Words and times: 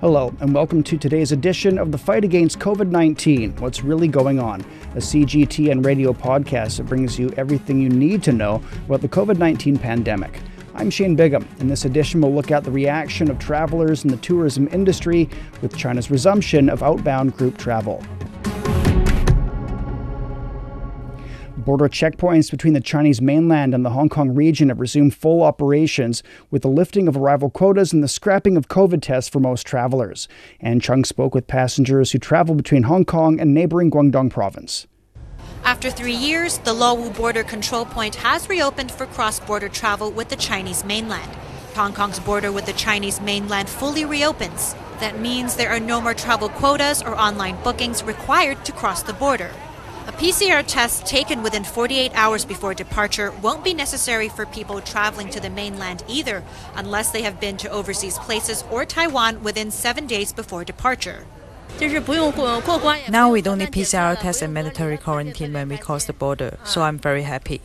Hello, 0.00 0.34
and 0.40 0.54
welcome 0.54 0.82
to 0.84 0.96
today's 0.96 1.30
edition 1.30 1.76
of 1.76 1.92
the 1.92 1.98
Fight 1.98 2.24
Against 2.24 2.58
COVID 2.58 2.88
19 2.88 3.54
What's 3.56 3.82
Really 3.82 4.08
Going 4.08 4.40
On, 4.40 4.62
a 4.94 4.96
CGTN 4.96 5.84
radio 5.84 6.14
podcast 6.14 6.78
that 6.78 6.86
brings 6.86 7.18
you 7.18 7.28
everything 7.36 7.82
you 7.82 7.90
need 7.90 8.22
to 8.22 8.32
know 8.32 8.62
about 8.86 9.02
the 9.02 9.10
COVID 9.10 9.36
19 9.36 9.76
pandemic. 9.76 10.40
I'm 10.74 10.88
Shane 10.88 11.16
Bigham. 11.16 11.46
In 11.58 11.68
this 11.68 11.84
edition, 11.84 12.22
we'll 12.22 12.32
look 12.32 12.50
at 12.50 12.64
the 12.64 12.70
reaction 12.70 13.30
of 13.30 13.38
travelers 13.38 14.02
in 14.02 14.10
the 14.10 14.16
tourism 14.16 14.70
industry 14.72 15.28
with 15.60 15.76
China's 15.76 16.10
resumption 16.10 16.70
of 16.70 16.82
outbound 16.82 17.36
group 17.36 17.58
travel. 17.58 18.02
Border 21.64 21.88
checkpoints 21.88 22.50
between 22.50 22.72
the 22.72 22.80
Chinese 22.80 23.20
mainland 23.20 23.74
and 23.74 23.84
the 23.84 23.90
Hong 23.90 24.08
Kong 24.08 24.34
region 24.34 24.70
have 24.70 24.80
resumed 24.80 25.14
full 25.14 25.42
operations 25.42 26.22
with 26.50 26.62
the 26.62 26.68
lifting 26.68 27.06
of 27.06 27.16
arrival 27.16 27.50
quotas 27.50 27.92
and 27.92 28.02
the 28.02 28.08
scrapping 28.08 28.56
of 28.56 28.68
COVID 28.68 29.02
tests 29.02 29.28
for 29.28 29.40
most 29.40 29.66
travelers. 29.66 30.26
Ann 30.60 30.80
Chung 30.80 31.04
spoke 31.04 31.34
with 31.34 31.46
passengers 31.46 32.12
who 32.12 32.18
travel 32.18 32.54
between 32.54 32.84
Hong 32.84 33.04
Kong 33.04 33.38
and 33.38 33.52
neighboring 33.52 33.90
Guangdong 33.90 34.30
province. 34.30 34.86
After 35.62 35.90
three 35.90 36.14
years, 36.14 36.58
the 36.58 36.72
Lo 36.72 37.10
border 37.10 37.42
control 37.42 37.84
point 37.84 38.14
has 38.16 38.48
reopened 38.48 38.90
for 38.90 39.06
cross 39.06 39.38
border 39.38 39.68
travel 39.68 40.10
with 40.10 40.30
the 40.30 40.36
Chinese 40.36 40.84
mainland. 40.84 41.30
Hong 41.74 41.92
Kong's 41.92 42.18
border 42.18 42.50
with 42.50 42.66
the 42.66 42.72
Chinese 42.72 43.20
mainland 43.20 43.68
fully 43.68 44.04
reopens. 44.04 44.74
That 44.98 45.20
means 45.20 45.56
there 45.56 45.70
are 45.70 45.80
no 45.80 46.00
more 46.00 46.14
travel 46.14 46.48
quotas 46.48 47.02
or 47.02 47.14
online 47.14 47.62
bookings 47.62 48.02
required 48.02 48.64
to 48.64 48.72
cross 48.72 49.02
the 49.02 49.12
border. 49.12 49.50
A 50.06 50.12
PCR 50.12 50.64
test 50.66 51.04
taken 51.06 51.42
within 51.42 51.62
48 51.62 52.12
hours 52.14 52.44
before 52.44 52.72
departure 52.72 53.32
won't 53.42 53.62
be 53.62 53.74
necessary 53.74 54.28
for 54.28 54.46
people 54.46 54.80
traveling 54.80 55.28
to 55.30 55.40
the 55.40 55.50
mainland 55.50 56.02
either, 56.08 56.42
unless 56.74 57.10
they 57.10 57.22
have 57.22 57.38
been 57.38 57.56
to 57.58 57.70
overseas 57.70 58.18
places 58.18 58.64
or 58.70 58.86
Taiwan 58.86 59.42
within 59.42 59.70
seven 59.70 60.06
days 60.06 60.32
before 60.32 60.64
departure. 60.64 61.26
Now 61.78 63.30
we 63.30 63.42
don't 63.42 63.58
need 63.58 63.72
PCR 63.72 64.18
test 64.18 64.42
and 64.42 64.52
mandatory 64.54 64.96
quarantine 64.96 65.52
when 65.52 65.68
we 65.68 65.76
cross 65.76 66.06
the 66.06 66.12
border, 66.12 66.58
so 66.64 66.82
I'm 66.82 66.98
very 66.98 67.22
happy. 67.22 67.60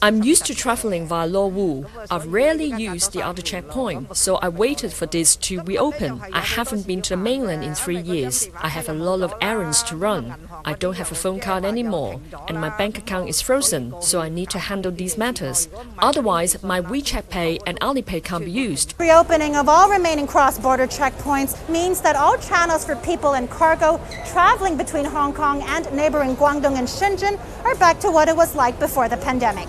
I'm 0.00 0.22
used 0.22 0.46
to 0.46 0.54
traveling 0.54 1.06
via 1.06 1.26
Lo 1.26 1.46
Wu. 1.46 1.84
I've 2.10 2.26
rarely 2.32 2.64
used 2.64 3.12
the 3.12 3.20
other 3.20 3.42
checkpoint, 3.42 4.16
so 4.16 4.36
I 4.36 4.48
waited 4.48 4.90
for 4.90 5.04
this 5.04 5.36
to 5.36 5.62
reopen. 5.64 6.22
I 6.32 6.40
haven't 6.40 6.86
been 6.86 7.02
to 7.02 7.10
the 7.10 7.18
mainland 7.18 7.62
in 7.62 7.74
three 7.74 8.00
years. 8.00 8.48
I 8.56 8.68
have 8.68 8.88
a 8.88 8.94
lot 8.94 9.20
of 9.20 9.34
errands 9.42 9.82
to 9.84 9.96
run. 9.96 10.34
I 10.66 10.72
don't 10.72 10.96
have 10.96 11.12
a 11.12 11.14
phone 11.14 11.40
card 11.40 11.64
anymore, 11.64 12.20
and 12.48 12.60
my 12.60 12.70
bank 12.70 12.96
account 12.96 13.28
is 13.28 13.42
frozen, 13.42 13.94
so 14.00 14.20
I 14.20 14.28
need 14.28 14.48
to 14.50 14.58
handle 14.58 14.90
these 14.90 15.18
matters. 15.18 15.68
Otherwise, 15.98 16.62
my 16.62 16.80
WeChat 16.80 17.28
Pay 17.28 17.58
and 17.66 17.78
Alipay 17.80 18.24
can't 18.24 18.44
be 18.44 18.50
used. 18.50 18.94
Reopening 18.98 19.56
of 19.56 19.68
all 19.68 19.90
remaining 19.90 20.26
cross-border 20.26 20.86
checkpoints 20.86 21.68
means 21.68 22.00
that 22.00 22.16
all 22.16 22.38
channels 22.38 22.84
for 22.84 22.96
people 22.96 23.34
and 23.34 23.50
cargo 23.50 24.00
traveling 24.32 24.76
between 24.76 25.04
Hong 25.04 25.34
Kong 25.34 25.62
and 25.62 25.90
neighboring 25.92 26.34
Guangdong 26.36 26.78
and 26.78 26.88
Shenzhen 26.88 27.38
are 27.64 27.74
back 27.74 28.00
to 28.00 28.10
what 28.10 28.28
it 28.28 28.36
was 28.36 28.54
like 28.54 28.78
before 28.78 29.08
the 29.08 29.18
pandemic. 29.18 29.68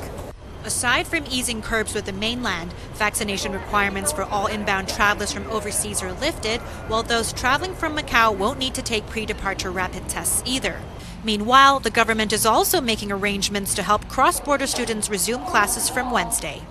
Aside 0.65 1.05
from 1.05 1.25
easing 1.29 1.61
curbs 1.61 1.93
with 1.93 2.05
the 2.05 2.11
mainland, 2.11 2.73
vaccination 2.95 3.51
requirements 3.51 4.11
for 4.11 4.23
all 4.23 4.47
inbound 4.47 4.89
travelers 4.89 5.31
from 5.31 5.45
overseas 5.51 6.01
are 6.01 6.13
lifted, 6.13 6.59
while 6.87 7.03
those 7.03 7.31
traveling 7.31 7.75
from 7.75 7.95
Macau 7.95 8.35
won't 8.35 8.57
need 8.57 8.73
to 8.73 8.81
take 8.81 9.05
pre 9.05 9.27
departure 9.27 9.69
rapid 9.69 10.09
tests 10.09 10.41
either. 10.43 10.81
Meanwhile, 11.23 11.81
the 11.81 11.91
government 11.91 12.33
is 12.33 12.47
also 12.47 12.81
making 12.81 13.11
arrangements 13.11 13.75
to 13.75 13.83
help 13.83 14.09
cross 14.09 14.39
border 14.39 14.65
students 14.65 15.07
resume 15.07 15.45
classes 15.45 15.87
from 15.87 16.09
Wednesday. 16.09 16.63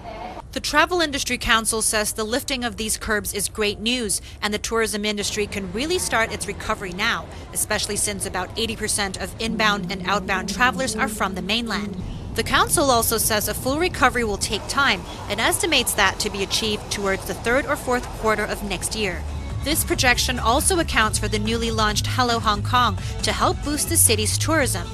The 0.50 0.60
Travel 0.60 1.00
Industry 1.00 1.38
Council 1.38 1.80
says 1.80 2.12
the 2.12 2.24
lifting 2.24 2.64
of 2.64 2.76
these 2.76 2.96
curbs 2.96 3.32
is 3.32 3.48
great 3.48 3.78
news, 3.78 4.20
and 4.42 4.52
the 4.52 4.58
tourism 4.58 5.04
industry 5.04 5.46
can 5.46 5.72
really 5.72 6.00
start 6.00 6.32
its 6.32 6.48
recovery 6.48 6.92
now, 6.92 7.26
especially 7.52 7.96
since 7.96 8.26
about 8.26 8.56
80% 8.56 9.22
of 9.22 9.40
inbound 9.40 9.92
and 9.92 10.04
outbound 10.04 10.52
travelers 10.52 10.96
are 10.96 11.08
from 11.08 11.36
the 11.36 11.42
mainland. 11.42 11.96
The 12.34 12.42
Council 12.42 12.90
also 12.90 13.16
says 13.16 13.46
a 13.46 13.54
full 13.54 13.78
recovery 13.78 14.24
will 14.24 14.36
take 14.36 14.66
time 14.66 15.02
and 15.28 15.40
estimates 15.40 15.94
that 15.94 16.18
to 16.18 16.30
be 16.30 16.42
achieved 16.42 16.90
towards 16.90 17.26
the 17.26 17.34
third 17.34 17.64
or 17.66 17.76
fourth 17.76 18.04
quarter 18.18 18.44
of 18.44 18.64
next 18.64 18.96
year. 18.96 19.22
This 19.62 19.84
projection 19.84 20.40
also 20.40 20.80
accounts 20.80 21.18
for 21.18 21.28
the 21.28 21.38
newly 21.38 21.70
launched 21.70 22.08
Hello 22.08 22.40
Hong 22.40 22.62
Kong 22.62 22.98
to 23.22 23.32
help 23.32 23.62
boost 23.62 23.88
the 23.88 23.96
city's 23.96 24.36
tourism. 24.36 24.86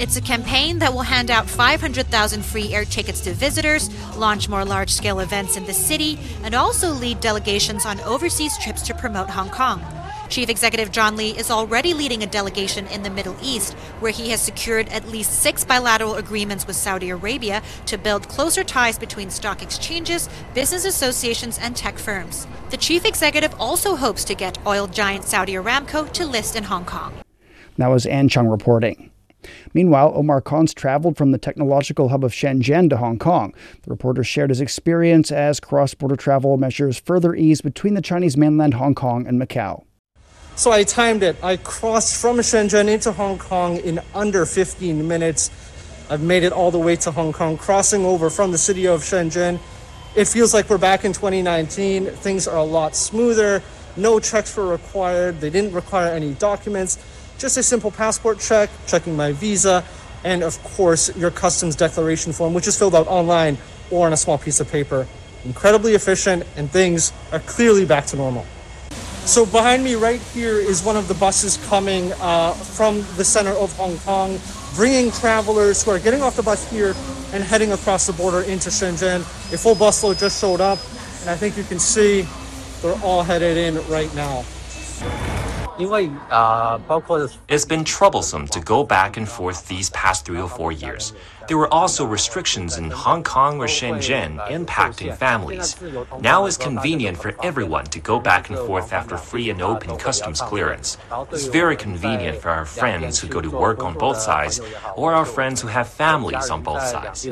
It's 0.00 0.16
a 0.16 0.20
campaign 0.20 0.80
that 0.80 0.92
will 0.92 1.02
hand 1.02 1.30
out 1.30 1.48
500,000 1.48 2.44
free 2.44 2.74
air 2.74 2.84
tickets 2.84 3.20
to 3.22 3.32
visitors, 3.32 3.90
launch 4.16 4.48
more 4.48 4.64
large 4.64 4.90
scale 4.90 5.20
events 5.20 5.56
in 5.56 5.66
the 5.66 5.72
city, 5.72 6.18
and 6.42 6.54
also 6.54 6.90
lead 6.90 7.20
delegations 7.20 7.86
on 7.86 8.00
overseas 8.00 8.58
trips 8.58 8.82
to 8.82 8.94
promote 8.94 9.30
Hong 9.30 9.50
Kong. 9.50 9.84
Chief 10.28 10.50
Executive 10.50 10.92
John 10.92 11.16
Lee 11.16 11.30
is 11.30 11.50
already 11.50 11.94
leading 11.94 12.22
a 12.22 12.26
delegation 12.26 12.86
in 12.88 13.02
the 13.02 13.08
Middle 13.08 13.36
East, 13.42 13.72
where 14.00 14.12
he 14.12 14.28
has 14.30 14.42
secured 14.42 14.88
at 14.90 15.08
least 15.08 15.32
six 15.32 15.64
bilateral 15.64 16.16
agreements 16.16 16.66
with 16.66 16.76
Saudi 16.76 17.08
Arabia 17.10 17.62
to 17.86 17.96
build 17.96 18.28
closer 18.28 18.62
ties 18.62 18.98
between 18.98 19.30
stock 19.30 19.62
exchanges, 19.62 20.28
business 20.52 20.84
associations, 20.84 21.58
and 21.58 21.74
tech 21.74 21.98
firms. 21.98 22.46
The 22.68 22.76
chief 22.76 23.06
executive 23.06 23.54
also 23.58 23.96
hopes 23.96 24.22
to 24.24 24.34
get 24.34 24.58
oil 24.66 24.86
giant 24.86 25.24
Saudi 25.24 25.54
Aramco 25.54 26.12
to 26.12 26.26
list 26.26 26.56
in 26.56 26.64
Hong 26.64 26.84
Kong. 26.84 27.14
That 27.78 27.88
was 27.88 28.04
Ann 28.04 28.28
Chung 28.28 28.48
reporting. 28.48 29.10
Meanwhile, 29.72 30.12
Omar 30.14 30.42
Khan's 30.42 30.74
traveled 30.74 31.16
from 31.16 31.30
the 31.30 31.38
technological 31.38 32.08
hub 32.10 32.24
of 32.24 32.32
Shenzhen 32.32 32.90
to 32.90 32.98
Hong 32.98 33.18
Kong. 33.18 33.54
The 33.82 33.90
reporter 33.90 34.24
shared 34.24 34.50
his 34.50 34.60
experience 34.60 35.32
as 35.32 35.60
cross 35.60 35.94
border 35.94 36.16
travel 36.16 36.56
measures 36.58 36.98
further 36.98 37.34
ease 37.34 37.62
between 37.62 37.94
the 37.94 38.02
Chinese 38.02 38.36
mainland, 38.36 38.74
Hong 38.74 38.94
Kong, 38.94 39.26
and 39.26 39.40
Macau. 39.40 39.84
So 40.58 40.72
I 40.72 40.82
timed 40.82 41.22
it. 41.22 41.36
I 41.40 41.56
crossed 41.56 42.20
from 42.20 42.38
Shenzhen 42.38 42.88
into 42.88 43.12
Hong 43.12 43.38
Kong 43.38 43.76
in 43.76 44.00
under 44.12 44.44
15 44.44 45.06
minutes. 45.06 45.52
I've 46.10 46.20
made 46.20 46.42
it 46.42 46.52
all 46.52 46.72
the 46.72 46.80
way 46.80 46.96
to 46.96 47.12
Hong 47.12 47.32
Kong, 47.32 47.56
crossing 47.56 48.04
over 48.04 48.28
from 48.28 48.50
the 48.50 48.58
city 48.58 48.88
of 48.88 49.02
Shenzhen. 49.02 49.60
It 50.16 50.24
feels 50.24 50.52
like 50.52 50.68
we're 50.68 50.76
back 50.76 51.04
in 51.04 51.12
2019. 51.12 52.06
Things 52.06 52.48
are 52.48 52.56
a 52.56 52.64
lot 52.64 52.96
smoother. 52.96 53.62
No 53.96 54.18
checks 54.18 54.56
were 54.56 54.66
required. 54.66 55.40
They 55.40 55.48
didn't 55.48 55.74
require 55.74 56.08
any 56.08 56.34
documents. 56.34 56.98
Just 57.38 57.56
a 57.56 57.62
simple 57.62 57.92
passport 57.92 58.40
check, 58.40 58.68
checking 58.88 59.14
my 59.14 59.30
visa, 59.30 59.84
and 60.24 60.42
of 60.42 60.60
course, 60.64 61.16
your 61.16 61.30
customs 61.30 61.76
declaration 61.76 62.32
form, 62.32 62.52
which 62.52 62.66
is 62.66 62.76
filled 62.76 62.96
out 62.96 63.06
online 63.06 63.58
or 63.92 64.06
on 64.08 64.12
a 64.12 64.16
small 64.16 64.38
piece 64.38 64.58
of 64.58 64.68
paper. 64.68 65.06
Incredibly 65.44 65.94
efficient, 65.94 66.42
and 66.56 66.68
things 66.68 67.12
are 67.30 67.38
clearly 67.38 67.84
back 67.84 68.06
to 68.06 68.16
normal. 68.16 68.44
So 69.28 69.44
behind 69.44 69.84
me 69.84 69.94
right 69.94 70.22
here 70.32 70.56
is 70.56 70.82
one 70.82 70.96
of 70.96 71.06
the 71.06 71.12
buses 71.12 71.58
coming 71.68 72.14
uh, 72.14 72.54
from 72.54 73.04
the 73.18 73.24
center 73.24 73.50
of 73.50 73.70
Hong 73.76 73.98
Kong, 73.98 74.40
bringing 74.74 75.12
travelers 75.12 75.84
who 75.84 75.90
are 75.90 75.98
getting 75.98 76.22
off 76.22 76.34
the 76.34 76.42
bus 76.42 76.68
here 76.70 76.94
and 77.34 77.44
heading 77.44 77.72
across 77.72 78.06
the 78.06 78.14
border 78.14 78.40
into 78.40 78.70
Shenzhen. 78.70 79.20
A 79.52 79.58
full 79.58 79.74
busload 79.74 80.18
just 80.18 80.40
showed 80.40 80.62
up, 80.62 80.78
and 81.20 81.28
I 81.28 81.36
think 81.36 81.58
you 81.58 81.62
can 81.64 81.78
see 81.78 82.26
they're 82.80 82.98
all 83.04 83.22
headed 83.22 83.58
in 83.58 83.86
right 83.86 84.12
now. 84.14 84.46
It's 87.48 87.64
been 87.64 87.84
troublesome 87.84 88.48
to 88.48 88.60
go 88.60 88.82
back 88.84 89.16
and 89.16 89.28
forth 89.28 89.68
these 89.68 89.90
past 89.90 90.24
three 90.26 90.40
or 90.40 90.48
four 90.48 90.72
years. 90.72 91.12
There 91.46 91.56
were 91.56 91.72
also 91.72 92.04
restrictions 92.04 92.76
in 92.76 92.90
Hong 92.90 93.22
Kong 93.22 93.58
or 93.58 93.66
Shenzhen 93.66 94.38
impacting 94.48 95.16
families. 95.16 95.76
Now 96.20 96.46
it's 96.46 96.56
convenient 96.56 97.16
for 97.16 97.34
everyone 97.42 97.86
to 97.86 98.00
go 98.00 98.20
back 98.20 98.50
and 98.50 98.58
forth 98.58 98.92
after 98.92 99.16
free 99.16 99.48
and 99.50 99.62
open 99.62 99.96
customs 99.96 100.40
clearance. 100.40 100.98
It's 101.32 101.46
very 101.46 101.76
convenient 101.76 102.38
for 102.42 102.50
our 102.50 102.66
friends 102.66 103.18
who 103.18 103.28
go 103.28 103.40
to 103.40 103.50
work 103.50 103.82
on 103.82 103.94
both 103.94 104.18
sides 104.18 104.60
or 104.96 105.14
our 105.14 105.24
friends 105.24 105.62
who 105.62 105.68
have 105.68 105.88
families 105.88 106.50
on 106.50 106.62
both 106.62 106.82
sides. 106.82 107.26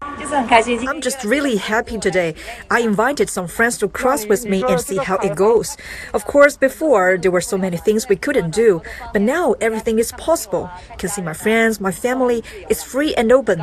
I'm 0.16 1.00
just 1.00 1.24
really 1.24 1.56
happy 1.56 1.98
today. 1.98 2.34
I 2.70 2.80
invited 2.80 3.28
some 3.28 3.48
friends 3.48 3.78
to 3.78 3.88
cross 3.88 4.26
with 4.26 4.46
me 4.46 4.62
and 4.68 4.80
see 4.80 4.96
how 4.96 5.16
it 5.16 5.34
goes. 5.34 5.76
Of 6.12 6.24
course, 6.24 6.56
before 6.56 7.18
there 7.18 7.30
were 7.30 7.40
so 7.40 7.58
many 7.58 7.76
things 7.76 8.08
we 8.08 8.16
couldn't 8.16 8.50
do, 8.50 8.80
but 9.12 9.22
now 9.22 9.54
everything 9.60 9.98
is 9.98 10.12
possible. 10.12 10.70
I 10.90 10.96
can 10.96 11.08
see 11.08 11.22
my 11.22 11.34
friends, 11.34 11.80
my 11.80 11.90
family. 11.90 12.44
It's 12.68 12.82
free 12.82 13.14
and 13.14 13.32
open. 13.32 13.62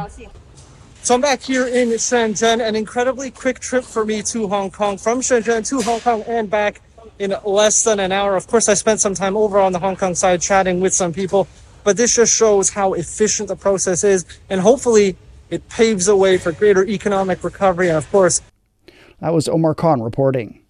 So 1.04 1.16
I'm 1.16 1.22
back 1.22 1.42
here 1.42 1.68
in 1.68 1.90
Shenzhen, 1.90 2.66
an 2.66 2.76
incredibly 2.76 3.32
quick 3.32 3.60
trip 3.60 3.86
for 3.86 4.04
me 4.06 4.22
to 4.24 4.48
Hong 4.50 4.72
Kong, 4.72 4.98
from 4.98 5.22
Shenzhen 5.22 5.66
to 5.70 5.82
Hong 5.82 6.02
Kong 6.02 6.22
and 6.28 6.50
back 6.50 6.82
in 7.18 7.34
less 7.46 7.84
than 7.84 8.00
an 8.00 8.12
hour. 8.12 8.36
Of 8.36 8.48
course, 8.48 8.68
I 8.68 8.74
spent 8.74 9.00
some 9.00 9.14
time 9.14 9.38
over 9.38 9.58
on 9.60 9.72
the 9.72 9.80
Hong 9.80 9.96
Kong 9.96 10.16
side 10.16 10.42
chatting 10.42 10.82
with 10.82 10.94
some 10.94 11.14
people, 11.14 11.48
but 11.84 11.98
this 11.98 12.16
just 12.16 12.36
shows 12.36 12.70
how 12.70 12.94
efficient 12.94 13.48
the 13.48 13.56
process 13.56 14.04
is, 14.04 14.26
and 14.50 14.60
hopefully 14.60 15.16
it 15.52 15.68
paves 15.70 16.08
the 16.08 16.16
way 16.16 16.38
for 16.38 16.52
greater 16.52 16.86
economic 16.86 17.44
recovery 17.44 17.90
and, 17.90 17.98
of 17.98 18.10
course, 18.12 18.42
that 19.20 19.34
was 19.34 19.48
Omar 19.48 19.76
Khan 19.76 20.02
reporting. 20.02 20.62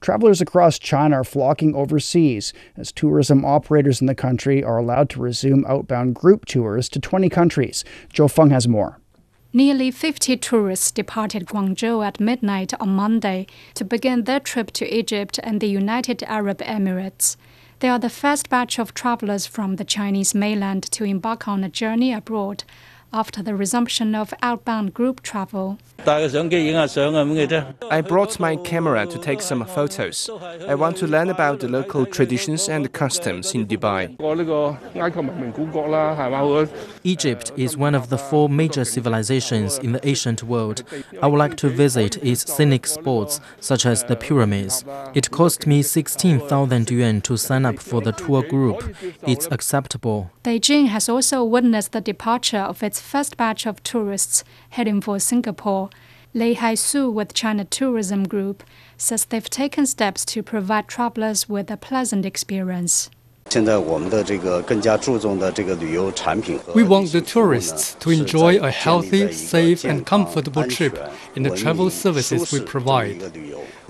Travelers 0.00 0.40
across 0.40 0.78
China 0.78 1.16
are 1.16 1.24
flocking 1.24 1.74
overseas 1.74 2.52
as 2.76 2.92
tourism 2.92 3.44
operators 3.44 4.00
in 4.00 4.06
the 4.06 4.14
country 4.14 4.62
are 4.62 4.76
allowed 4.76 5.10
to 5.10 5.20
resume 5.20 5.64
outbound 5.66 6.14
group 6.14 6.44
tours 6.44 6.88
to 6.90 7.00
20 7.00 7.28
countries. 7.28 7.82
Zhou 8.12 8.30
Feng 8.30 8.50
has 8.50 8.68
more. 8.68 9.00
Nearly 9.52 9.90
50 9.90 10.36
tourists 10.36 10.90
departed 10.90 11.46
Guangzhou 11.46 12.06
at 12.06 12.20
midnight 12.20 12.74
on 12.78 12.90
Monday 12.90 13.46
to 13.74 13.84
begin 13.84 14.24
their 14.24 14.38
trip 14.38 14.70
to 14.72 14.94
Egypt 14.94 15.40
and 15.42 15.60
the 15.60 15.68
United 15.68 16.22
Arab 16.24 16.58
Emirates. 16.58 17.36
They 17.80 17.88
are 17.88 17.98
the 17.98 18.10
first 18.10 18.50
batch 18.50 18.78
of 18.78 18.94
travelers 18.94 19.46
from 19.46 19.76
the 19.76 19.84
Chinese 19.84 20.34
mainland 20.34 20.84
to 20.92 21.04
embark 21.04 21.48
on 21.48 21.64
a 21.64 21.68
journey 21.68 22.12
abroad 22.12 22.64
after 23.16 23.42
the 23.42 23.54
resumption 23.54 24.14
of 24.14 24.34
outbound 24.42 24.92
group 24.92 25.22
travel. 25.22 25.78
I 26.06 26.28
brought 28.06 28.38
my 28.38 28.56
camera 28.56 29.06
to 29.06 29.18
take 29.18 29.40
some 29.40 29.64
photos. 29.64 30.28
I 30.68 30.74
want 30.74 30.98
to 30.98 31.06
learn 31.06 31.30
about 31.30 31.60
the 31.60 31.68
local 31.68 32.04
traditions 32.04 32.68
and 32.68 32.92
customs 32.92 33.54
in 33.54 33.66
Dubai. 33.66 34.02
Egypt 37.04 37.52
is 37.56 37.76
one 37.76 37.94
of 37.94 38.08
the 38.10 38.18
four 38.18 38.48
major 38.48 38.84
civilizations 38.84 39.78
in 39.78 39.92
the 39.92 40.06
ancient 40.06 40.42
world. 40.42 40.84
I 41.22 41.26
would 41.26 41.38
like 41.38 41.56
to 41.56 41.68
visit 41.68 42.22
its 42.22 42.42
scenic 42.52 42.86
spots, 42.86 43.40
such 43.60 43.86
as 43.86 44.04
the 44.04 44.16
pyramids. 44.16 44.84
It 45.14 45.30
cost 45.30 45.66
me 45.66 45.82
16,000 45.82 46.90
yuan 46.90 47.20
to 47.22 47.36
sign 47.36 47.64
up 47.64 47.78
for 47.78 48.00
the 48.02 48.12
tour 48.12 48.42
group. 48.42 48.94
It's 49.26 49.46
acceptable. 49.50 50.30
Beijing 50.44 50.88
has 50.88 51.08
also 51.08 51.42
witnessed 51.42 51.92
the 51.92 52.00
departure 52.00 52.58
of 52.58 52.82
its 52.82 53.00
first 53.06 53.36
batch 53.36 53.66
of 53.66 53.82
tourists 53.82 54.42
heading 54.70 55.00
for 55.00 55.18
Singapore. 55.18 55.88
Lei 56.34 56.54
Haisu 56.54 57.10
with 57.10 57.32
China 57.32 57.64
Tourism 57.64 58.24
Group 58.24 58.62
says 58.98 59.24
they've 59.24 59.48
taken 59.48 59.86
steps 59.86 60.24
to 60.26 60.42
provide 60.42 60.88
travelers 60.88 61.48
with 61.48 61.70
a 61.70 61.76
pleasant 61.76 62.26
experience. 62.26 63.08
We 63.54 63.62
want 63.62 64.10
the 67.12 67.22
tourists 67.24 67.94
to 68.00 68.10
enjoy 68.10 68.58
a 68.58 68.70
healthy, 68.72 69.32
safe, 69.32 69.84
and 69.84 70.04
comfortable 70.04 70.64
trip 70.64 70.98
in 71.36 71.44
the 71.44 71.50
travel 71.50 71.90
services 71.90 72.52
we 72.52 72.60
provide. 72.60 73.22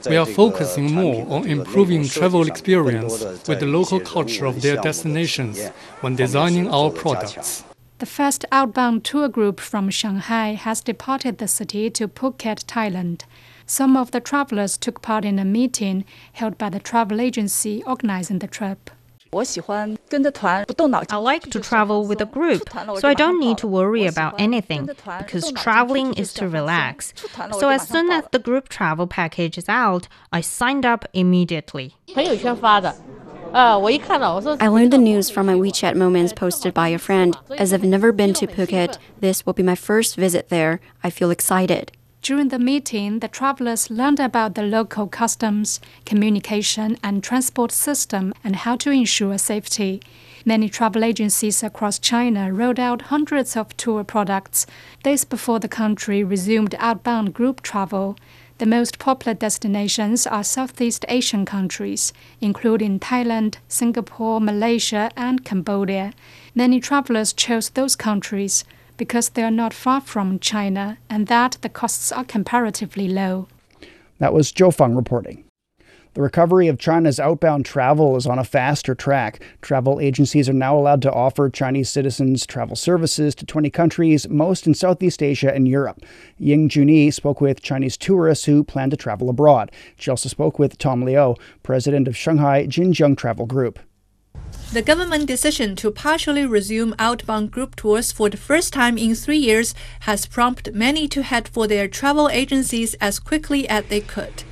We 0.08 0.18
are 0.18 0.26
focusing 0.26 0.92
more 0.92 1.26
on 1.34 1.46
improving 1.48 2.06
travel 2.06 2.46
experience 2.46 3.24
with 3.48 3.60
the 3.60 3.66
local 3.66 3.98
culture 3.98 4.44
of 4.44 4.60
their 4.60 4.76
destinations 4.76 5.66
when 6.02 6.16
designing 6.16 6.68
our 6.68 6.90
products. 6.90 7.64
The 7.98 8.04
first 8.06 8.44
outbound 8.52 9.04
tour 9.04 9.26
group 9.26 9.58
from 9.58 9.88
Shanghai 9.88 10.52
has 10.52 10.82
departed 10.82 11.38
the 11.38 11.48
city 11.48 11.88
to 11.90 12.06
Phuket, 12.06 12.66
Thailand. 12.66 13.22
Some 13.64 13.96
of 13.96 14.10
the 14.10 14.20
travelers 14.20 14.76
took 14.76 15.00
part 15.00 15.24
in 15.24 15.38
a 15.38 15.46
meeting 15.46 16.04
held 16.34 16.58
by 16.58 16.68
the 16.68 16.78
travel 16.78 17.22
agency 17.22 17.82
organizing 17.86 18.40
the 18.40 18.46
trip. 18.46 18.90
I 19.32 21.16
like 21.16 21.42
to 21.50 21.60
travel 21.60 22.06
with 22.06 22.20
a 22.20 22.26
group, 22.26 22.68
so 22.98 23.08
I 23.08 23.14
don't 23.14 23.40
need 23.40 23.58
to 23.58 23.66
worry 23.66 24.06
about 24.06 24.38
anything 24.38 24.86
because 25.18 25.52
traveling 25.52 26.12
is 26.14 26.32
to 26.34 26.48
relax. 26.48 27.14
So 27.58 27.70
as 27.70 27.88
soon 27.88 28.10
as 28.10 28.24
the 28.30 28.38
group 28.38 28.68
travel 28.68 29.06
package 29.06 29.58
is 29.58 29.68
out, 29.68 30.06
I 30.32 30.42
signed 30.42 30.86
up 30.86 31.06
immediately. 31.12 31.94
Oh, 33.54 33.86
I 34.60 34.68
learned 34.68 34.92
the 34.92 34.98
news 34.98 35.30
from 35.30 35.46
my 35.46 35.54
WeChat 35.54 35.94
moments 35.94 36.32
posted 36.32 36.74
by 36.74 36.88
a 36.88 36.98
friend. 36.98 37.36
As 37.56 37.72
I've 37.72 37.84
never 37.84 38.12
been 38.12 38.34
to 38.34 38.46
Phuket, 38.46 38.98
this 39.20 39.46
will 39.46 39.52
be 39.52 39.62
my 39.62 39.74
first 39.74 40.16
visit 40.16 40.48
there. 40.48 40.80
I 41.02 41.10
feel 41.10 41.30
excited. 41.30 41.92
During 42.22 42.48
the 42.48 42.58
meeting, 42.58 43.20
the 43.20 43.28
travelers 43.28 43.88
learned 43.88 44.18
about 44.18 44.56
the 44.56 44.62
local 44.62 45.06
customs, 45.06 45.80
communication, 46.04 46.98
and 47.02 47.22
transport 47.22 47.70
system 47.70 48.34
and 48.42 48.56
how 48.56 48.76
to 48.76 48.90
ensure 48.90 49.38
safety. 49.38 50.02
Many 50.44 50.68
travel 50.68 51.04
agencies 51.04 51.62
across 51.62 51.98
China 51.98 52.52
rolled 52.52 52.80
out 52.80 53.02
hundreds 53.02 53.56
of 53.56 53.76
tour 53.76 54.02
products 54.04 54.66
days 55.02 55.24
before 55.24 55.60
the 55.60 55.68
country 55.68 56.24
resumed 56.24 56.74
outbound 56.78 57.32
group 57.32 57.62
travel. 57.62 58.16
The 58.58 58.66
most 58.66 58.98
popular 58.98 59.34
destinations 59.34 60.26
are 60.26 60.42
Southeast 60.42 61.04
Asian 61.08 61.44
countries, 61.44 62.14
including 62.40 62.98
Thailand, 62.98 63.56
Singapore, 63.68 64.40
Malaysia, 64.40 65.10
and 65.14 65.44
Cambodia. 65.44 66.12
Many 66.54 66.80
travelers 66.80 67.34
chose 67.34 67.68
those 67.68 67.96
countries 67.96 68.64
because 68.96 69.28
they 69.28 69.42
are 69.42 69.50
not 69.50 69.74
far 69.74 70.00
from 70.00 70.38
China 70.38 70.96
and 71.10 71.26
that 71.26 71.58
the 71.60 71.68
costs 71.68 72.10
are 72.10 72.24
comparatively 72.24 73.08
low. 73.08 73.46
That 74.20 74.32
was 74.32 74.50
Zhou 74.52 74.74
Feng 74.74 74.96
reporting. 74.96 75.45
The 76.16 76.22
recovery 76.22 76.68
of 76.68 76.78
China's 76.78 77.20
outbound 77.20 77.66
travel 77.66 78.16
is 78.16 78.26
on 78.26 78.38
a 78.38 78.44
faster 78.44 78.94
track. 78.94 79.42
Travel 79.60 80.00
agencies 80.00 80.48
are 80.48 80.54
now 80.54 80.74
allowed 80.74 81.02
to 81.02 81.12
offer 81.12 81.50
Chinese 81.50 81.90
citizens 81.90 82.46
travel 82.46 82.74
services 82.74 83.34
to 83.34 83.44
20 83.44 83.68
countries, 83.68 84.26
most 84.26 84.66
in 84.66 84.72
Southeast 84.72 85.22
Asia 85.22 85.54
and 85.54 85.68
Europe. 85.68 86.00
Ying 86.38 86.70
Juni 86.70 87.12
spoke 87.12 87.42
with 87.42 87.60
Chinese 87.60 87.98
tourists 87.98 88.46
who 88.46 88.64
plan 88.64 88.88
to 88.88 88.96
travel 88.96 89.28
abroad. 89.28 89.70
She 89.98 90.10
also 90.10 90.30
spoke 90.30 90.58
with 90.58 90.78
Tom 90.78 91.04
Liu, 91.04 91.34
president 91.62 92.08
of 92.08 92.16
Shanghai 92.16 92.66
Jinjiang 92.66 93.18
Travel 93.18 93.44
Group. 93.44 93.78
The 94.72 94.80
government 94.80 95.26
decision 95.26 95.76
to 95.76 95.90
partially 95.90 96.46
resume 96.46 96.94
outbound 96.98 97.50
group 97.50 97.76
tours 97.76 98.10
for 98.10 98.30
the 98.30 98.38
first 98.38 98.72
time 98.72 98.96
in 98.96 99.14
three 99.14 99.36
years 99.36 99.74
has 100.00 100.24
prompted 100.24 100.74
many 100.74 101.08
to 101.08 101.22
head 101.22 101.46
for 101.46 101.66
their 101.66 101.86
travel 101.88 102.30
agencies 102.30 102.94
as 103.02 103.18
quickly 103.18 103.68
as 103.68 103.84
they 103.88 104.00
could. 104.00 104.44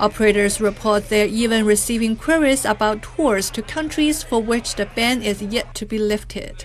Operators 0.00 0.60
report 0.60 1.08
they're 1.08 1.26
even 1.26 1.64
receiving 1.64 2.16
queries 2.16 2.64
about 2.64 3.00
tours 3.02 3.48
to 3.50 3.62
countries 3.62 4.24
for 4.24 4.42
which 4.42 4.74
the 4.74 4.86
ban 4.86 5.22
is 5.22 5.40
yet 5.40 5.72
to 5.76 5.86
be 5.86 5.98
lifted. 5.98 6.64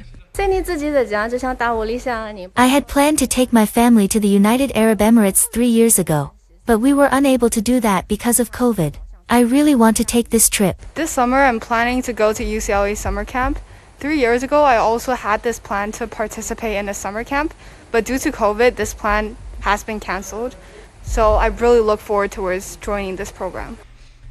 I 2.56 2.66
had 2.68 2.88
planned 2.88 3.20
to 3.20 3.28
take 3.28 3.54
my 3.54 3.66
family 3.66 4.08
to 4.08 4.20
the 4.20 4.28
United 4.28 4.72
Arab 4.74 5.00
Emirates 5.00 5.52
three 5.54 5.68
years 5.68 6.00
ago, 6.00 6.32
but 6.66 6.80
we 6.80 6.94
were 6.94 7.10
unable 7.12 7.50
to 7.52 7.62
do 7.62 7.80
that 7.82 8.08
because 8.08 8.40
of 8.40 8.52
COVID. 8.52 8.96
I 9.30 9.42
really 9.42 9.76
want 9.76 9.96
to 9.98 10.04
take 10.04 10.30
this 10.30 10.50
trip. 10.50 10.82
This 10.96 11.12
summer, 11.12 11.44
I'm 11.44 11.60
planning 11.60 12.02
to 12.04 12.14
go 12.14 12.34
to 12.34 12.44
UCLA 12.44 12.98
summer 12.98 13.26
camp. 13.26 13.60
Three 14.00 14.18
years 14.18 14.42
ago, 14.42 14.64
I 14.64 14.78
also 14.78 15.14
had 15.14 15.44
this 15.44 15.60
plan 15.60 15.92
to 15.94 16.08
participate 16.08 16.78
in 16.78 16.90
a 16.90 16.96
summer 16.96 17.24
camp, 17.24 17.54
but 17.92 18.06
due 18.06 18.18
to 18.18 18.32
COVID, 18.32 18.76
this 18.76 18.96
plan 18.96 19.38
has 19.60 19.84
been 19.84 20.00
cancelled. 20.00 20.56
So 21.10 21.34
I 21.34 21.48
really 21.48 21.80
look 21.80 22.00
forward 22.00 22.32
towards 22.32 22.76
joining 22.76 23.16
this 23.16 23.32
program. 23.32 23.80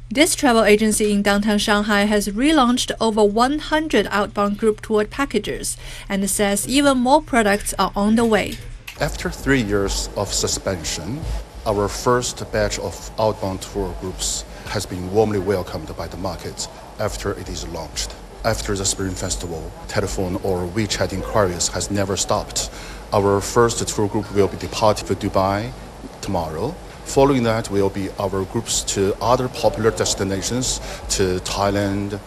This 0.09 0.33
travel 0.33 0.63
agency 0.63 1.11
in 1.11 1.21
downtown 1.21 1.57
Shanghai 1.57 2.05
has 2.05 2.29
relaunched 2.29 2.93
over 3.01 3.21
100 3.21 4.07
outbound 4.09 4.57
group 4.57 4.79
tour 4.79 5.03
packages 5.03 5.75
and 6.07 6.29
says 6.29 6.69
even 6.69 6.97
more 6.97 7.21
products 7.21 7.73
are 7.77 7.91
on 7.97 8.15
the 8.15 8.23
way. 8.23 8.53
After 9.01 9.29
three 9.29 9.61
years 9.61 10.07
of 10.15 10.33
suspension, 10.33 11.19
our 11.65 11.89
first 11.89 12.49
batch 12.53 12.79
of 12.79 13.11
outbound 13.19 13.61
tour 13.61 13.93
groups 13.99 14.45
has 14.67 14.85
been 14.85 15.11
warmly 15.11 15.39
welcomed 15.39 15.93
by 15.97 16.07
the 16.07 16.15
market 16.17 16.69
after 16.97 17.31
it 17.31 17.49
is 17.49 17.67
launched. 17.67 18.15
After 18.45 18.73
the 18.73 18.85
Spring 18.85 19.11
Festival, 19.11 19.69
telephone 19.89 20.37
or 20.43 20.65
WeChat 20.65 21.11
inquiries 21.11 21.67
has 21.67 21.91
never 21.91 22.15
stopped. 22.15 22.71
Our 23.11 23.41
first 23.41 23.85
tour 23.85 24.07
group 24.07 24.33
will 24.33 24.47
be 24.47 24.55
departing 24.55 25.05
for 25.05 25.15
Dubai, 25.15 25.73
tomorrow. 26.21 26.75
Following 27.05 27.43
that 27.43 27.71
will 27.71 27.89
be 27.89 28.09
our 28.19 28.43
groups 28.45 28.83
to 28.93 29.15
other 29.21 29.47
popular 29.47 29.91
destinations 29.91 30.79
to 31.09 31.39
Thailand, 31.39 32.19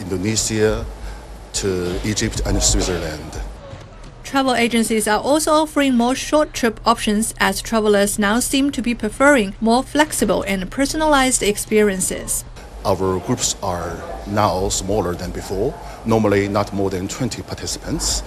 Indonesia, 0.00 0.86
to 1.54 2.00
Egypt 2.04 2.40
and 2.46 2.62
Switzerland. 2.62 3.40
Travel 4.24 4.54
agencies 4.54 5.06
are 5.06 5.20
also 5.20 5.52
offering 5.52 5.94
more 5.94 6.14
short 6.14 6.54
trip 6.54 6.80
options 6.86 7.34
as 7.38 7.60
travelers 7.60 8.18
now 8.18 8.40
seem 8.40 8.70
to 8.72 8.80
be 8.80 8.94
preferring 8.94 9.54
more 9.60 9.82
flexible 9.82 10.42
and 10.44 10.70
personalized 10.70 11.42
experiences. 11.42 12.44
Our 12.84 13.20
groups 13.20 13.54
are 13.62 14.02
now 14.26 14.70
smaller 14.70 15.14
than 15.14 15.32
before, 15.32 15.74
normally 16.06 16.48
not 16.48 16.72
more 16.72 16.88
than 16.88 17.08
20 17.08 17.42
participants. 17.42 18.22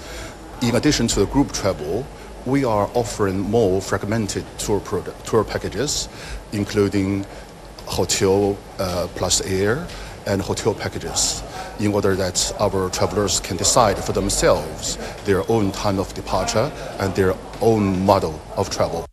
In 0.61 0.75
addition 0.75 1.07
to 1.07 1.21
the 1.21 1.25
group 1.25 1.51
travel, 1.51 2.05
we 2.45 2.63
are 2.63 2.89
offering 2.93 3.39
more 3.39 3.81
fragmented 3.81 4.45
tour 4.57 4.79
product, 4.79 5.25
tour 5.25 5.43
packages, 5.43 6.07
including 6.51 7.25
hotel 7.85 8.57
uh, 8.79 9.07
plus 9.15 9.41
air 9.41 9.87
and 10.27 10.41
hotel 10.41 10.73
packages, 10.73 11.43
in 11.79 11.93
order 11.93 12.15
that 12.15 12.55
our 12.59 12.89
travelers 12.89 13.39
can 13.39 13.57
decide 13.57 13.97
for 13.97 14.11
themselves 14.11 14.97
their 15.25 15.49
own 15.51 15.71
time 15.71 15.99
of 15.99 16.13
departure 16.13 16.71
and 16.99 17.13
their 17.15 17.35
own 17.61 18.05
model 18.05 18.41
of 18.57 18.69
travel. 18.69 19.05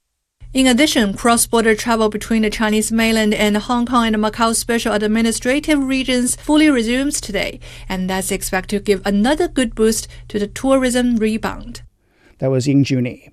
In 0.54 0.66
addition, 0.66 1.14
cross-border 1.14 1.74
travel 1.74 2.10
between 2.10 2.42
the 2.42 2.50
Chinese 2.50 2.92
mainland 2.92 3.32
and 3.32 3.56
Hong 3.56 3.86
Kong 3.86 4.06
and 4.06 4.16
Macau 4.16 4.54
special 4.54 4.92
administrative 4.92 5.82
regions 5.82 6.36
fully 6.36 6.68
resumes 6.68 7.22
today, 7.22 7.58
and 7.88 8.10
that's 8.10 8.30
expected 8.30 8.78
to 8.78 8.84
give 8.84 9.06
another 9.06 9.48
good 9.48 9.74
boost 9.74 10.08
to 10.28 10.38
the 10.38 10.46
tourism 10.46 11.16
rebound. 11.16 11.80
That 12.42 12.50
was 12.50 12.66
Ying 12.66 12.82
Juni. 12.82 13.30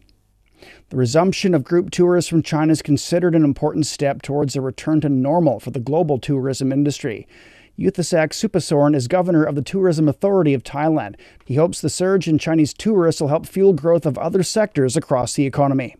The 0.89 0.95
resumption 0.95 1.55
of 1.55 1.63
group 1.63 1.89
tours 1.89 2.27
from 2.27 2.43
China 2.43 2.71
is 2.73 2.83
considered 2.83 3.33
an 3.33 3.43
important 3.43 3.87
step 3.87 4.21
towards 4.21 4.55
a 4.55 4.61
return 4.61 5.01
to 5.01 5.09
normal 5.09 5.59
for 5.59 5.71
the 5.71 5.79
global 5.79 6.19
tourism 6.19 6.71
industry. 6.71 7.27
Yuthasak 7.75 8.33
Supasorn 8.33 8.95
is 8.95 9.07
governor 9.07 9.43
of 9.43 9.55
the 9.55 9.63
Tourism 9.63 10.07
Authority 10.07 10.53
of 10.53 10.61
Thailand. 10.61 11.15
He 11.43 11.55
hopes 11.55 11.81
the 11.81 11.89
surge 11.89 12.27
in 12.27 12.37
Chinese 12.37 12.71
tourists 12.71 13.19
will 13.19 13.29
help 13.29 13.47
fuel 13.47 13.73
growth 13.73 14.05
of 14.05 14.15
other 14.19 14.43
sectors 14.43 14.95
across 14.95 15.33
the 15.33 15.47
economy. 15.47 15.95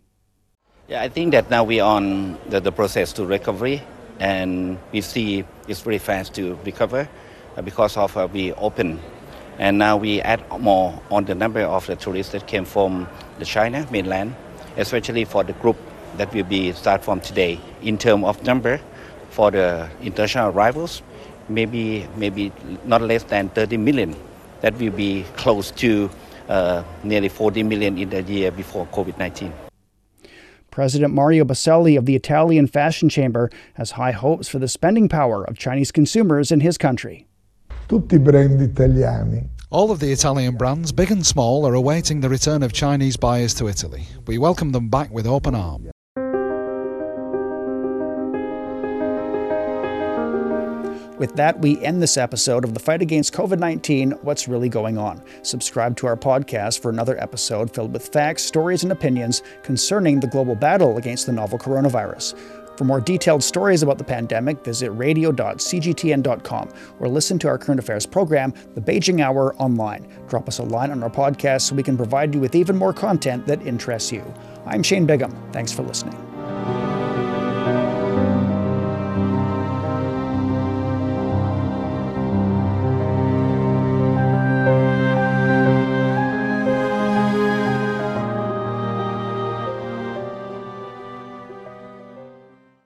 Yeah, 0.87 1.01
I 1.01 1.09
think 1.09 1.31
that 1.31 1.49
now 1.49 1.63
we're 1.63 1.83
on 1.83 2.37
the, 2.49 2.59
the 2.59 2.71
process 2.71 3.11
to 3.13 3.25
recovery, 3.25 3.81
and 4.19 4.77
we 4.91 5.01
see 5.01 5.45
it's 5.67 5.81
very 5.81 5.97
fast 5.97 6.35
to 6.35 6.59
recover 6.63 7.09
uh, 7.57 7.63
because 7.63 7.97
of 7.97 8.15
uh, 8.15 8.27
we 8.31 8.53
open, 8.53 8.99
and 9.59 9.77
now 9.77 9.97
we 9.97 10.21
add 10.21 10.41
more 10.59 10.99
on 11.11 11.25
the 11.25 11.35
number 11.35 11.61
of 11.61 11.85
the 11.85 11.95
tourists 11.95 12.31
that 12.31 12.47
came 12.47 12.65
from 12.65 13.07
the 13.37 13.45
China 13.45 13.85
mainland, 13.91 14.33
especially 14.77 15.25
for 15.25 15.43
the 15.43 15.53
group 15.53 15.77
that 16.17 16.33
will 16.33 16.45
be 16.45 16.71
start 16.71 17.03
from 17.03 17.19
today. 17.19 17.59
In 17.81 17.97
terms 17.97 18.23
of 18.23 18.41
number, 18.43 18.79
for 19.29 19.51
the 19.51 19.89
international 20.01 20.49
arrivals, 20.49 21.01
maybe 21.49 22.07
maybe 22.15 22.51
not 22.85 23.01
less 23.01 23.23
than 23.23 23.49
30 23.49 23.77
million. 23.77 24.15
That 24.61 24.77
will 24.77 24.91
be 24.91 25.25
close 25.37 25.71
to 25.71 26.09
uh, 26.49 26.83
nearly 27.03 27.29
40 27.29 27.63
million 27.63 27.97
in 27.97 28.09
the 28.09 28.21
year 28.23 28.51
before 28.51 28.85
COVID-19. 28.87 29.51
President 30.71 31.13
Mario 31.13 31.45
Boselli 31.45 31.97
of 31.97 32.05
the 32.05 32.15
Italian 32.15 32.67
Fashion 32.67 33.09
Chamber 33.09 33.49
has 33.75 33.91
high 33.91 34.11
hopes 34.11 34.47
for 34.47 34.59
the 34.59 34.67
spending 34.67 35.09
power 35.09 35.43
of 35.43 35.57
Chinese 35.57 35.91
consumers 35.91 36.51
in 36.51 36.59
his 36.59 36.77
country. 36.77 37.28
Tutti 37.89 38.17
i 38.17 38.19
brand 38.19 38.61
italiani 38.61 39.49
all 39.71 39.91
of 39.91 39.99
the 39.99 40.11
Italian 40.11 40.55
brands, 40.55 40.91
big 40.91 41.11
and 41.11 41.23
small, 41.23 41.65
are 41.67 41.75
awaiting 41.75 42.21
the 42.21 42.29
return 42.29 42.63
of 42.63 42.73
Chinese 42.73 43.17
buyers 43.17 43.53
to 43.53 43.67
Italy. 43.67 44.07
We 44.25 44.39
welcome 44.39 44.71
them 44.71 44.89
back 44.89 45.11
with 45.11 45.27
open 45.27 45.53
arms. 45.53 45.91
With 51.19 51.35
that, 51.35 51.59
we 51.59 51.77
end 51.83 52.01
this 52.01 52.15
episode 52.15 52.63
of 52.63 52.73
the 52.73 52.79
fight 52.79 53.01
against 53.01 53.33
COVID 53.33 53.59
19 53.59 54.11
What's 54.21 54.47
Really 54.47 54.69
Going 54.69 54.97
On. 54.97 55.21
Subscribe 55.41 55.97
to 55.97 56.07
our 56.07 56.15
podcast 56.15 56.81
for 56.81 56.89
another 56.89 57.21
episode 57.21 57.73
filled 57.75 57.91
with 57.91 58.07
facts, 58.07 58.41
stories, 58.41 58.83
and 58.83 58.91
opinions 58.91 59.43
concerning 59.61 60.21
the 60.21 60.27
global 60.27 60.55
battle 60.55 60.97
against 60.97 61.25
the 61.25 61.33
novel 61.33 61.59
coronavirus. 61.59 62.39
For 62.79 62.85
more 62.85 63.01
detailed 63.01 63.43
stories 63.43 63.83
about 63.83 63.97
the 63.97 64.05
pandemic, 64.05 64.63
visit 64.63 64.89
radio.cgtn.com 64.91 66.69
or 67.01 67.09
listen 67.09 67.37
to 67.39 67.49
our 67.49 67.57
current 67.57 67.77
affairs 67.77 68.05
program, 68.05 68.53
The 68.73 68.79
Beijing 68.79 69.19
Hour, 69.19 69.53
online. 69.57 70.07
Drop 70.29 70.47
us 70.47 70.59
a 70.59 70.63
line 70.63 70.89
on 70.89 71.03
our 71.03 71.09
podcast 71.09 71.63
so 71.63 71.75
we 71.75 71.83
can 71.83 71.97
provide 71.97 72.33
you 72.33 72.39
with 72.39 72.55
even 72.55 72.77
more 72.77 72.93
content 72.93 73.45
that 73.47 73.67
interests 73.67 74.13
you. 74.13 74.23
I'm 74.65 74.81
Shane 74.81 75.05
Bigham. 75.05 75.33
Thanks 75.51 75.73
for 75.73 75.83
listening. 75.83 76.28